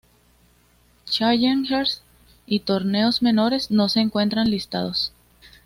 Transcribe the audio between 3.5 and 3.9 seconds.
no